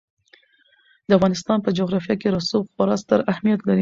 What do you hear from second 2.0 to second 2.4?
کې